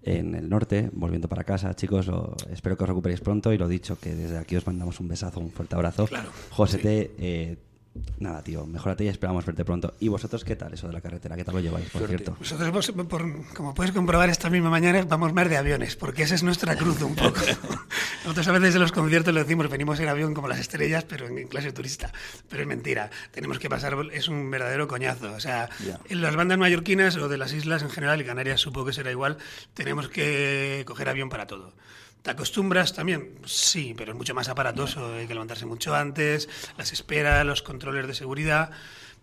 en 0.04 0.34
el 0.34 0.48
norte, 0.48 0.90
volviendo 0.92 1.28
para 1.28 1.44
casa, 1.44 1.74
chicos, 1.74 2.06
lo- 2.06 2.34
espero 2.52 2.76
que 2.76 2.84
os 2.84 2.88
recuperéis 2.88 3.20
pronto 3.20 3.52
y 3.52 3.58
lo 3.58 3.68
dicho, 3.68 3.98
que 4.00 4.14
desde 4.14 4.38
aquí 4.38 4.56
os 4.56 4.66
mandamos 4.66 4.98
un 5.00 5.08
besazo, 5.08 5.40
un 5.40 5.50
fuerte 5.50 5.74
abrazo. 5.74 6.06
Claro, 6.06 6.30
José, 6.50 6.78
te, 6.78 7.10
eh, 7.18 7.56
nada, 8.18 8.42
tío, 8.42 8.66
mejorate 8.66 9.04
y 9.04 9.08
esperamos 9.08 9.44
verte 9.46 9.64
pronto. 9.64 9.94
¿Y 10.00 10.08
vosotros 10.08 10.44
qué 10.44 10.56
tal 10.56 10.72
eso 10.74 10.86
de 10.86 10.92
la 10.94 11.00
carretera? 11.00 11.36
¿Qué 11.36 11.44
tal 11.44 11.54
lo 11.54 11.60
lleváis, 11.60 11.88
por 11.90 12.06
cierto? 12.08 12.36
Nosotros, 12.40 12.92
por- 13.08 13.46
como 13.54 13.74
puedes 13.74 13.92
comprobar 13.92 14.28
esta 14.30 14.50
misma 14.50 14.70
mañana, 14.70 15.04
vamos 15.08 15.32
más 15.32 15.48
de 15.48 15.56
aviones, 15.56 15.94
porque 15.96 16.22
esa 16.24 16.34
es 16.34 16.42
nuestra 16.42 16.74
cruz 16.76 17.00
un 17.02 17.14
poco. 17.14 17.40
Nosotros 18.24 18.46
a 18.46 18.52
veces 18.52 18.74
en 18.76 18.80
los 18.80 18.92
conciertos 18.92 19.34
lo 19.34 19.40
decimos, 19.40 19.68
venimos 19.68 19.98
en 19.98 20.08
avión 20.08 20.32
como 20.32 20.46
las 20.46 20.60
estrellas, 20.60 21.04
pero 21.08 21.26
en, 21.26 21.48
clase 21.48 21.72
turista. 21.72 22.12
Pero 22.48 22.62
es 22.62 22.68
mentira, 22.68 23.10
tenemos 23.32 23.58
que 23.58 23.68
pasar, 23.68 23.96
es 24.12 24.28
un 24.28 24.48
verdadero 24.50 24.86
coñazo. 24.86 25.32
O 25.32 25.40
sea, 25.40 25.68
Ya. 25.84 25.98
en 26.08 26.22
las 26.22 26.36
bandas 26.36 26.56
mallorquinas 26.58 27.16
o 27.16 27.28
de 27.28 27.36
las 27.36 27.52
islas 27.52 27.82
en 27.82 27.90
general, 27.90 28.20
y 28.20 28.24
Canarias 28.24 28.60
supongo 28.60 28.86
que 28.86 28.92
será 28.92 29.10
igual, 29.10 29.38
tenemos 29.74 30.08
que 30.08 30.84
coger 30.86 31.08
avión 31.08 31.28
para 31.30 31.46
todo. 31.46 31.74
¿Te 32.22 32.30
acostumbras 32.30 32.94
también? 32.94 33.34
Sí, 33.44 33.94
pero 33.96 34.12
es 34.12 34.16
mucho 34.16 34.34
más 34.34 34.48
aparatoso, 34.48 35.14
hay 35.14 35.26
que 35.26 35.34
levantarse 35.34 35.66
mucho 35.66 35.92
antes, 35.92 36.48
las 36.78 36.92
esperas, 36.92 37.44
los 37.44 37.62
controles 37.62 38.06
de 38.06 38.14
seguridad. 38.14 38.70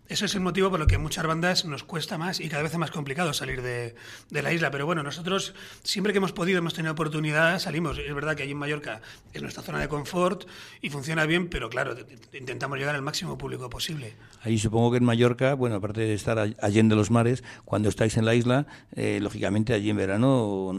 Eso 0.09 0.25
es 0.25 0.33
el 0.33 0.41
motivo 0.41 0.69
por 0.71 0.79
lo 0.79 0.87
que 0.87 0.95
a 0.95 0.99
muchas 0.99 1.25
bandas 1.25 1.65
nos 1.65 1.83
cuesta 1.83 2.17
más 2.17 2.39
y 2.39 2.49
cada 2.49 2.63
vez 2.63 2.71
es 2.73 2.77
más 2.79 2.89
complicado 2.89 3.31
salir 3.31 3.61
de, 3.61 3.93
de 4.31 4.41
la 4.41 4.51
isla. 4.51 4.71
Pero 4.71 4.87
bueno, 4.87 5.03
nosotros 5.03 5.53
siempre 5.83 6.11
que 6.13 6.17
hemos 6.17 6.31
podido, 6.31 6.57
hemos 6.57 6.73
tenido 6.73 6.93
oportunidad, 6.93 7.59
salimos. 7.59 7.97
Es 7.99 8.13
verdad 8.15 8.35
que 8.35 8.41
allí 8.43 8.53
en 8.53 8.57
Mallorca 8.57 9.01
es 9.33 9.41
nuestra 9.43 9.61
zona 9.61 9.79
de 9.79 9.87
confort 9.87 10.45
y 10.81 10.89
funciona 10.89 11.25
bien, 11.27 11.47
pero 11.47 11.69
claro, 11.69 11.95
intentamos 12.33 12.79
llegar 12.79 12.95
al 12.95 13.03
máximo 13.03 13.37
público 13.37 13.69
posible. 13.69 14.15
Ahí 14.41 14.57
supongo 14.57 14.89
que 14.91 14.97
en 14.97 15.03
Mallorca, 15.05 15.53
bueno, 15.53 15.75
aparte 15.75 16.01
de 16.01 16.13
estar 16.15 16.39
all- 16.39 16.57
allende 16.61 16.95
los 16.95 17.11
mares, 17.11 17.43
cuando 17.63 17.87
estáis 17.89 18.17
en 18.17 18.25
la 18.25 18.33
isla, 18.33 18.65
eh, 18.95 19.19
lógicamente 19.21 19.73
allí 19.73 19.91
en 19.91 19.97
verano 19.97 20.73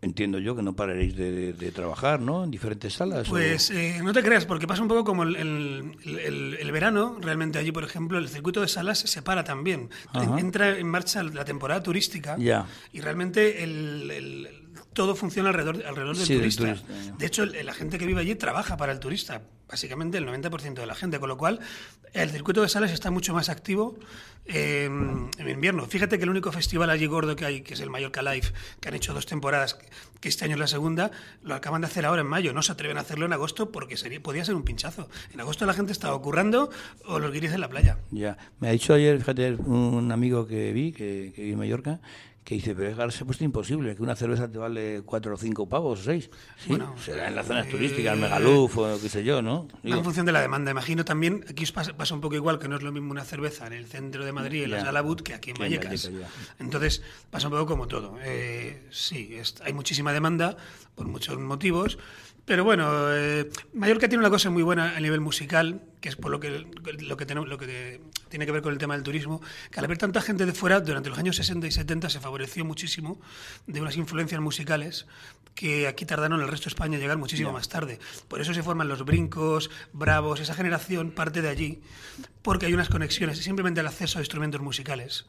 entiendo 0.00 0.38
yo 0.38 0.54
que 0.54 0.62
no 0.62 0.76
pararéis 0.76 1.16
de, 1.16 1.52
de 1.52 1.72
trabajar, 1.72 2.20
¿no? 2.20 2.44
En 2.44 2.50
diferentes 2.52 2.94
salas. 2.94 3.26
o- 3.26 3.30
Pues 3.30 3.70
eh, 3.70 4.00
no 4.02 4.12
te 4.12 4.22
creas, 4.22 4.46
porque 4.46 4.66
pasa 4.68 4.82
un 4.82 4.88
poco 4.88 5.04
como 5.04 5.24
el, 5.24 5.34
el- 5.34 5.96
el- 6.04 6.56
el 6.60 6.72
verano, 6.72 7.16
realmente 7.20 7.58
allí, 7.58 7.72
por 7.72 7.82
ejemplo, 7.82 8.18
el 8.18 8.28
circuito 8.28 8.60
de 8.60 8.68
salas 8.76 8.98
se 8.98 9.22
para 9.22 9.42
también. 9.42 9.90
Ajá. 10.12 10.38
Entra 10.38 10.78
en 10.78 10.88
marcha 10.88 11.22
la 11.22 11.44
temporada 11.44 11.82
turística 11.82 12.36
y 12.92 13.00
realmente 13.00 13.62
el- 13.64 14.10
el- 14.10 14.65
todo 14.92 15.14
funciona 15.14 15.48
alrededor, 15.50 15.84
alrededor 15.86 16.16
del 16.16 16.26
Sí, 16.26 16.34
del 16.34 16.54
turista. 16.56 16.82
de 17.18 17.26
hecho, 17.26 17.46
la 17.46 17.72
gente 17.74 17.98
que 17.98 18.06
vive 18.06 18.20
allí 18.20 18.34
trabaja 18.34 18.76
para 18.76 18.92
el 18.92 18.98
turista, 19.00 19.42
básicamente 19.68 20.18
el 20.18 20.26
90% 20.26 20.74
de 20.74 20.86
la 20.86 20.94
gente, 20.94 21.18
con 21.18 21.28
lo 21.28 21.36
cual 21.36 21.60
el 22.12 22.30
circuito 22.30 22.62
de 22.62 22.68
salas 22.68 22.92
está 22.92 23.10
mucho 23.10 23.34
más 23.34 23.48
activo 23.48 23.98
eh, 24.46 24.84
en 24.84 25.48
invierno. 25.48 25.86
Fíjate 25.86 26.18
que 26.18 26.24
el 26.24 26.30
único 26.30 26.52
festival 26.52 26.88
allí 26.90 27.06
gordo 27.06 27.36
que 27.36 27.44
hay, 27.44 27.60
que 27.62 27.74
es 27.74 27.80
el 27.80 27.90
Mallorca 27.90 28.22
Live, 28.22 28.46
que 28.80 28.88
han 28.88 28.94
hecho 28.94 29.12
dos 29.12 29.26
temporadas, 29.26 29.76
que 30.20 30.28
este 30.28 30.44
año 30.44 30.54
es 30.54 30.60
la 30.60 30.66
segunda, 30.68 31.10
lo 31.42 31.54
acaban 31.54 31.80
de 31.82 31.88
hacer 31.88 32.06
ahora 32.06 32.22
en 32.22 32.28
mayo. 32.28 32.52
No 32.52 32.62
se 32.62 32.72
atreven 32.72 32.96
a 32.96 33.00
hacerlo 33.00 33.26
en 33.26 33.32
agosto 33.32 33.70
porque 33.72 33.96
sería, 33.96 34.22
podía 34.22 34.44
ser 34.44 34.54
un 34.54 34.62
pinchazo. 34.62 35.08
En 35.34 35.40
agosto 35.40 35.66
la 35.66 35.74
gente 35.74 35.92
estaba 35.92 36.20
currando 36.22 36.70
o 37.04 37.18
los 37.18 37.32
guiris 37.32 37.52
en 37.52 37.60
la 37.60 37.68
playa. 37.68 37.98
Ya. 38.12 38.38
Me 38.60 38.68
ha 38.68 38.72
dicho 38.72 38.94
ayer, 38.94 39.18
fíjate, 39.18 39.54
un 39.56 40.10
amigo 40.12 40.46
que 40.46 40.72
vi, 40.72 40.92
que, 40.92 41.32
que 41.34 41.42
vive 41.42 41.52
en 41.52 41.58
Mallorca, 41.58 42.00
que 42.46 42.54
dice, 42.54 42.76
pero 42.76 42.90
es 43.08 43.14
se 43.14 43.24
ha 43.24 43.26
puesto 43.26 43.42
imposible, 43.42 43.96
que 43.96 44.02
una 44.04 44.14
cerveza 44.14 44.48
te 44.48 44.56
vale 44.56 45.02
cuatro 45.04 45.34
o 45.34 45.36
cinco 45.36 45.68
pavos 45.68 45.98
o 45.98 46.02
seis. 46.04 46.30
Sí, 46.56 46.68
Bueno, 46.68 46.94
será 46.96 47.26
en 47.26 47.34
las 47.34 47.44
zonas 47.44 47.66
eh, 47.66 47.70
turísticas, 47.72 48.16
Megaluf 48.16 48.78
o 48.78 49.00
qué 49.02 49.08
sé 49.08 49.24
yo, 49.24 49.42
¿no? 49.42 49.66
Digo, 49.82 49.98
en 49.98 50.04
función 50.04 50.26
de 50.26 50.30
la 50.30 50.40
demanda. 50.42 50.70
Imagino 50.70 51.04
también, 51.04 51.44
aquí 51.50 51.64
os 51.64 51.72
pasa, 51.72 51.96
pasa 51.96 52.14
un 52.14 52.20
poco 52.20 52.36
igual, 52.36 52.60
que 52.60 52.68
no 52.68 52.76
es 52.76 52.84
lo 52.84 52.92
mismo 52.92 53.10
una 53.10 53.24
cerveza 53.24 53.66
en 53.66 53.72
el 53.72 53.86
centro 53.86 54.24
de 54.24 54.30
Madrid, 54.30 54.62
en 54.62 54.70
la. 54.70 54.80
Sala 54.80 55.04
que 55.24 55.34
aquí 55.34 55.50
en 55.50 55.56
Vallecas. 55.58 56.04
Vallecas, 56.08 56.30
Entonces, 56.60 57.02
pasa 57.30 57.48
un 57.48 57.54
poco 57.54 57.66
como 57.66 57.88
todo. 57.88 58.16
Eh, 58.22 58.86
sí, 58.92 59.30
es- 59.34 59.56
hay 59.64 59.72
muchísima 59.72 60.12
demanda 60.12 60.56
por 60.94 61.08
muchos 61.08 61.36
motivos. 61.40 61.98
Pero 62.46 62.62
bueno, 62.62 63.12
eh, 63.12 63.50
Mallorca 63.74 64.08
tiene 64.08 64.22
una 64.22 64.30
cosa 64.30 64.50
muy 64.50 64.62
buena 64.62 64.96
a 64.96 65.00
nivel 65.00 65.20
musical, 65.20 65.82
que 66.00 66.08
es 66.08 66.14
por 66.14 66.30
lo 66.30 66.38
que, 66.38 66.64
lo, 67.00 67.16
que 67.16 67.26
tenemos, 67.26 67.48
lo 67.48 67.58
que 67.58 68.00
tiene 68.28 68.46
que 68.46 68.52
ver 68.52 68.62
con 68.62 68.72
el 68.72 68.78
tema 68.78 68.94
del 68.94 69.02
turismo, 69.02 69.42
que 69.68 69.80
al 69.80 69.84
haber 69.84 69.98
tanta 69.98 70.20
gente 70.20 70.46
de 70.46 70.52
fuera, 70.52 70.78
durante 70.78 71.08
los 71.08 71.18
años 71.18 71.34
60 71.34 71.66
y 71.66 71.72
70 71.72 72.08
se 72.08 72.20
favoreció 72.20 72.64
muchísimo 72.64 73.20
de 73.66 73.80
unas 73.80 73.96
influencias 73.96 74.40
musicales 74.40 75.06
que 75.56 75.88
aquí 75.88 76.06
tardaron 76.06 76.40
el 76.40 76.46
resto 76.46 76.66
de 76.66 76.68
España 76.68 76.94
en 76.94 77.00
llegar 77.00 77.18
muchísimo 77.18 77.50
más 77.50 77.68
tarde. 77.68 77.98
Por 78.28 78.40
eso 78.40 78.54
se 78.54 78.62
forman 78.62 78.86
los 78.86 79.04
brincos, 79.04 79.68
bravos, 79.92 80.38
esa 80.38 80.54
generación 80.54 81.10
parte 81.10 81.42
de 81.42 81.48
allí, 81.48 81.80
porque 82.42 82.66
hay 82.66 82.74
unas 82.74 82.88
conexiones, 82.88 83.38
simplemente 83.38 83.80
el 83.80 83.88
acceso 83.88 84.18
a 84.18 84.22
instrumentos 84.22 84.60
musicales 84.60 85.26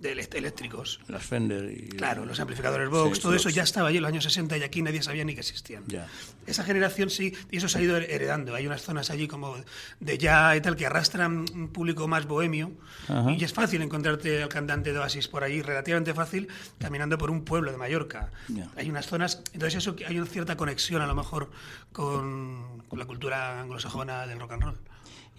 de 0.00 0.12
eléctricos. 0.12 1.00
las 1.08 1.22
Fender 1.22 1.70
y... 1.70 1.88
Claro, 1.88 2.24
los 2.24 2.40
amplificadores 2.40 2.88
Vox, 2.88 3.18
Sí, 3.18 3.22
todo 3.22 3.34
eso 3.34 3.50
ya 3.50 3.62
estaba 3.62 3.88
allí 3.88 3.98
en 3.98 4.02
los 4.02 4.08
años 4.10 4.24
60 4.24 4.56
y 4.56 4.62
aquí 4.62 4.82
nadie 4.82 5.02
sabía 5.02 5.24
ni 5.24 5.34
que 5.34 5.40
existían. 5.40 5.84
Ya. 5.86 6.08
Esa 6.46 6.64
generación 6.64 7.10
sí, 7.10 7.34
y 7.50 7.58
eso 7.58 7.68
se 7.68 7.78
ha 7.78 7.82
ido 7.82 7.96
heredando. 7.96 8.54
Hay 8.54 8.66
unas 8.66 8.82
zonas 8.82 9.10
allí 9.10 9.28
como 9.28 9.56
de 10.00 10.18
ya 10.18 10.56
y 10.56 10.60
tal 10.60 10.76
que 10.76 10.86
arrastran 10.86 11.44
un 11.52 11.68
público 11.68 12.08
más 12.08 12.26
bohemio 12.26 12.72
Ajá. 13.08 13.32
y 13.32 13.44
es 13.44 13.52
fácil 13.52 13.82
encontrarte 13.82 14.42
al 14.42 14.48
cantante 14.48 14.92
de 14.92 14.98
Oasis 14.98 15.28
por 15.28 15.44
allí, 15.44 15.60
relativamente 15.62 16.14
fácil, 16.14 16.48
caminando 16.78 17.18
por 17.18 17.30
un 17.30 17.44
pueblo 17.44 17.70
de 17.70 17.76
Mallorca. 17.76 18.30
Ya. 18.48 18.68
Hay 18.76 18.88
unas 18.88 19.06
zonas, 19.06 19.42
entonces 19.52 19.78
eso 19.78 19.96
hay 20.06 20.18
una 20.18 20.26
cierta 20.26 20.56
conexión 20.56 21.02
a 21.02 21.06
lo 21.06 21.14
mejor 21.14 21.50
con, 21.92 22.82
con 22.88 22.98
la 22.98 23.04
cultura 23.04 23.60
anglosajona 23.60 24.26
del 24.26 24.40
rock 24.40 24.52
and 24.52 24.62
roll. 24.62 24.78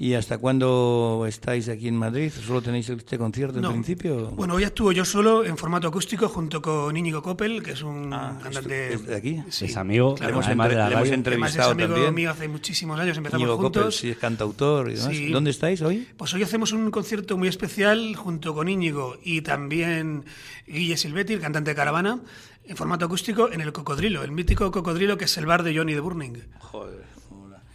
¿Y 0.04 0.16
hasta 0.16 0.40
cuándo 0.40 1.26
estáis 1.28 1.70
aquí 1.70 1.88
en 1.88 1.96
Madrid? 1.96 2.32
¿Solo 2.32 2.60
tenéis 2.64 2.90
este 2.90 3.20
concierto 3.20 3.58
en 3.58 3.62
No. 3.62 3.72
principio? 3.72 4.32
Bueno, 4.32 4.56
hoy 4.56 4.64
actúo 4.64 4.92
yo 4.92 5.06
solo 5.06 5.46
en 5.46 5.56
formato 5.58 5.88
acústico 5.88 6.28
junto 6.28 6.60
con 6.60 6.98
Íñigo 6.98 7.22
Coppel, 7.22 7.62
que 7.62 7.74
es 7.74 7.84
un 7.84 8.12
Ah, 8.12 8.40
cantante 8.42 8.94
¿es 8.96 9.06
de 9.06 9.16
aquí? 9.16 9.44
Sí. 9.50 9.66
Es 9.66 9.78
amigo, 9.78 10.16
Claro, 10.16 10.34
hemos 10.34 10.48
además 10.48 10.70
de 10.70 10.76
la 10.76 10.82
le 10.90 10.94
hemos 10.96 11.02
radio. 11.04 11.14
entre- 11.14 11.34
Además 11.34 11.50
es 11.52 11.56
entrevistado 11.58 11.72
amigo 11.74 11.94
también. 11.94 12.16
mío 12.16 12.32
hace 12.32 12.48
muchísimos 12.48 13.00
años, 13.00 13.16
empezamos 13.16 13.42
Íñigo 13.44 13.58
juntos. 13.62 13.84
Coppel, 13.84 13.92
sí, 13.94 14.10
es 14.10 14.18
cantautor 14.18 14.90
y 14.90 14.94
demás. 14.96 15.16
Sí. 15.16 15.30
¿Dónde 15.32 15.52
estáis 15.52 15.82
hoy? 15.84 16.08
Pues 16.18 16.34
hoy 16.34 16.42
hacemos 16.42 16.72
un 16.72 16.90
concierto 16.90 17.38
muy 17.38 17.48
especial 17.48 18.16
junto 18.16 18.56
con 18.56 18.70
Íñigo 18.70 19.18
y 19.24 19.42
también 19.42 20.26
Guille 20.66 20.98
Silvetti, 20.98 21.34
el 21.34 21.42
cantante 21.42 21.70
de 21.72 21.76
Caravana, 21.76 22.22
en 22.66 22.76
formato 22.76 23.06
acústico 23.06 23.52
en 23.52 23.62
el 23.62 23.72
Cocodrilo, 23.72 24.24
el 24.24 24.32
mítico 24.32 24.72
Cocodrilo 24.72 25.16
que 25.20 25.26
es 25.26 25.38
el 25.38 25.46
bar 25.46 25.62
de 25.62 25.78
Johnny 25.78 25.94
de 25.94 26.00
Burning. 26.00 26.34
Joder. 26.58 27.21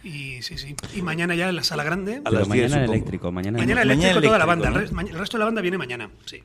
Y 0.07 0.41
sí, 0.41 0.57
sí. 0.57 0.75
Y 0.95 1.01
mañana 1.01 1.35
ya 1.35 1.49
en 1.49 1.55
la 1.57 1.63
sala 1.63 1.83
grande. 1.83 2.17
A 2.17 2.21
Pero 2.29 2.39
las 2.39 2.49
10, 2.49 2.71
mañana 2.71 2.85
eléctrico, 2.85 3.31
mañana, 3.31 3.57
en- 3.59 3.65
Mañana 3.65 3.81
Mañana 3.85 3.93
eléctrico 4.11 4.21
toda 4.27 4.37
la 4.39 4.45
banda. 4.45 4.69
¿no? 4.69 4.79
El 4.79 5.17
resto 5.19 5.37
de 5.37 5.39
la 5.39 5.45
banda 5.45 5.61
viene 5.61 5.77
mañana, 5.77 6.09
sí. 6.25 6.43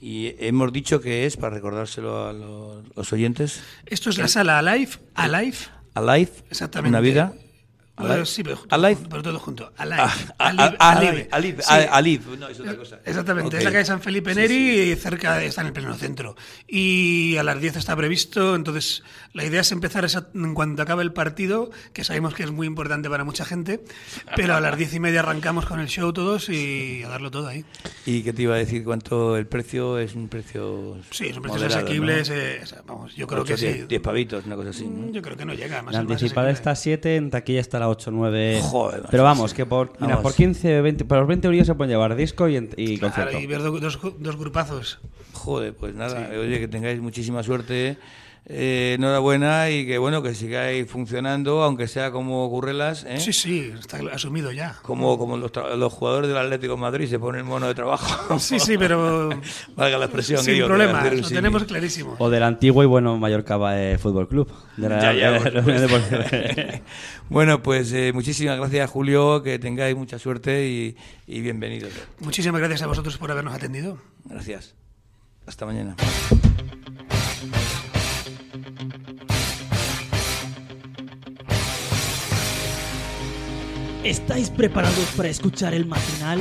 Y 0.00 0.34
hemos 0.38 0.72
dicho 0.72 1.00
que 1.00 1.26
es, 1.26 1.36
para 1.36 1.54
recordárselo 1.54 2.26
a 2.28 2.32
los, 2.32 2.84
los 2.94 3.12
oyentes, 3.12 3.62
Esto 3.86 4.10
es 4.10 4.18
la 4.18 4.28
sala 4.28 4.58
Alive, 4.58 4.92
Alive, 5.14 5.56
Alive, 5.94 6.30
exactamente. 6.50 6.88
una 6.90 7.00
vida. 7.00 7.32
Sí, 8.24 8.42
pero, 8.42 8.58
Alive. 8.68 9.00
pero 9.08 9.22
todo 9.22 9.38
junto. 9.38 9.72
Alive. 9.76 10.02
Alive, 10.36 10.36
Alive. 10.38 10.76
Alive, 10.78 11.28
Alive, 11.30 11.62
Sí. 11.62 11.68
ah, 11.72 11.88
Alive, 11.96 12.36
no, 12.38 12.48
es 12.48 12.60
otra 12.60 12.76
cosa. 12.76 13.00
Exactamente, 13.04 13.48
Ok. 13.48 13.54
es 13.54 13.64
la 13.64 13.72
calle 13.72 13.84
San 13.86 14.02
Felipe 14.02 14.34
Neri, 14.34 14.90
y 14.92 14.96
cerca 14.96 15.36
de- 15.38 15.46
está 15.46 15.62
en 15.62 15.68
el 15.68 15.72
pleno 15.72 15.94
centro. 15.94 16.36
Y 16.68 17.36
a 17.38 17.42
las 17.42 17.58
10 17.60 17.76
está 17.76 17.96
previsto, 17.96 18.54
entonces 18.54 19.02
la 19.32 19.44
idea 19.44 19.62
es 19.62 19.72
empezar 19.72 20.04
esa- 20.04 20.28
en 20.34 20.52
cuanto 20.52 20.82
acabe 20.82 21.02
el 21.04 21.12
partido, 21.14 21.70
que 21.94 22.04
sabemos 22.04 22.34
que 22.34 22.42
es 22.42 22.50
muy 22.50 22.66
importante 22.66 23.08
para 23.08 23.24
mucha 23.24 23.44
gente, 23.46 23.80
pero 24.34 24.54
a 24.54 24.60
las 24.60 24.76
10 24.76 24.92
y 24.94 25.00
media 25.00 25.20
arrancamos 25.20 25.64
con 25.64 25.80
el 25.80 25.88
show 25.88 26.12
todos 26.12 26.48
y 26.50 27.02
a 27.02 27.08
darlo 27.08 27.30
todo 27.30 27.48
ahí. 27.48 27.64
¿Y 28.04 28.22
qué 28.22 28.32
te 28.34 28.42
iba 28.42 28.54
a 28.56 28.58
decir? 28.58 28.84
¿Cuánto 28.84 29.36
el 29.38 29.46
precio 29.46 29.98
es 29.98 30.14
un 30.14 30.28
precio 30.28 30.98
Sí, 31.10 31.32
son 31.32 31.42
precios 31.42 31.62
moderado, 31.62 31.86
asequibles, 31.86 32.28
¿no? 32.28 32.34
eh, 32.36 32.60
o 32.62 32.66
sea, 32.66 32.82
vamos, 32.86 33.14
yo 33.16 33.26
creo 33.26 33.44
que 33.44 33.54
Ocho, 33.54 33.60
sí. 33.60 33.66
diez- 33.68 33.86
diez 33.88 34.02
pavitos, 34.02 34.44
una 34.44 34.56
cosa 34.56 34.70
así. 34.70 34.84
¿no? 34.86 35.10
Yo 35.12 35.22
creo 35.22 35.36
que 35.36 35.44
no 35.46 35.54
llega. 35.54 35.80
Más 35.82 35.94
La 35.94 36.00
anticipada 36.00 36.48
asequible. 36.48 36.52
está 36.52 36.70
a 36.72 36.76
7, 36.76 37.16
en 37.16 37.30
taquilla 37.30 37.60
está 37.60 37.78
la 37.78 37.85
8 37.88 38.10
9. 38.10 38.60
Joder, 38.62 39.02
Pero 39.10 39.22
vamos, 39.22 39.50
sí. 39.50 39.56
que 39.56 39.66
por, 39.66 39.92
mira, 40.00 40.16
Vamos. 40.16 40.22
por 40.22 40.34
15, 40.34 40.80
20, 40.82 41.04
por 41.04 41.18
los 41.18 41.26
20 41.28 41.46
euros 41.48 41.66
se 41.66 41.74
pueden 41.74 41.90
llevar 41.90 42.14
disco 42.16 42.48
y, 42.48 42.56
en- 42.56 42.70
y 42.76 42.98
Claro, 42.98 43.14
concierto. 43.14 43.38
y 43.40 43.46
ver 43.46 43.62
do- 43.62 43.78
dos, 43.80 43.98
dos 44.18 44.36
grupazos. 44.36 44.98
Joder, 45.32 45.74
pues 45.74 45.94
nada, 45.94 46.30
oye, 46.38 46.58
que 46.60 46.68
tengáis 46.68 47.00
muchísima 47.00 47.42
suerte 47.42 47.98
eh, 48.48 48.94
enhorabuena 48.96 49.70
y 49.70 49.84
que 49.86 49.98
bueno 49.98 50.22
que 50.22 50.32
sigáis 50.32 50.88
funcionando, 50.88 51.64
aunque 51.64 51.88
sea 51.88 52.12
como 52.12 52.48
currelas. 52.48 53.04
¿eh? 53.08 53.18
Sí, 53.18 53.32
sí, 53.32 53.72
está 53.78 53.98
asumido 54.12 54.52
ya. 54.52 54.76
Como, 54.82 55.18
como 55.18 55.36
los, 55.36 55.50
los 55.76 55.92
jugadores 55.92 56.28
del 56.28 56.38
Atlético 56.38 56.74
de 56.74 56.80
Madrid 56.80 57.08
se 57.08 57.18
ponen 57.18 57.44
mono 57.44 57.66
de 57.66 57.74
trabajo. 57.74 58.38
Sí, 58.38 58.60
sí, 58.60 58.78
pero 58.78 59.30
Valga 59.76 59.98
la 59.98 60.04
expresión. 60.04 60.42
sin 60.44 60.54
digo, 60.54 60.66
un 60.66 60.78
lo 61.22 61.24
símil. 61.28 61.42
tenemos 61.42 61.64
clarísimo. 61.64 62.14
O 62.18 62.30
del 62.30 62.42
antiguo 62.44 62.82
y 62.82 62.86
bueno 62.86 63.16
Mallorca 63.18 63.58
eh, 63.76 63.98
Fútbol 63.98 64.28
Club. 64.28 64.48
De 64.76 64.88
la- 64.88 65.00
Ya, 65.00 65.12
ya, 65.12 65.30
de 65.40 65.50
la. 65.50 65.60
Deportiva. 65.62 66.24
bueno, 67.28 67.62
pues 67.62 67.92
eh, 67.92 68.12
muchísimas 68.14 68.58
gracias, 68.58 68.88
Julio. 68.90 69.42
Que 69.42 69.58
tengáis 69.58 69.96
mucha 69.96 70.18
suerte 70.20 70.68
y, 70.68 70.96
y 71.26 71.40
bienvenidos. 71.40 71.90
Muchísimas 72.20 72.60
gracias 72.60 72.82
a 72.82 72.86
vosotros 72.86 73.18
por 73.18 73.30
habernos 73.32 73.54
atendido. 73.54 73.98
Gracias. 74.24 74.74
Hasta 75.46 75.66
mañana. 75.66 75.96
¿Estáis 84.06 84.50
preparados 84.50 85.08
para 85.16 85.28
escuchar 85.28 85.74
el 85.74 85.84
matinal? 85.84 86.40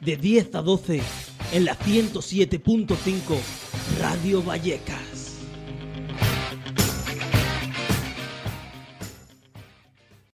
De 0.00 0.16
10 0.16 0.54
a 0.54 0.62
12 0.62 1.02
en 1.54 1.64
la 1.64 1.76
107.5 1.76 2.96
Radio 4.00 4.44
Vallecas. 4.44 5.01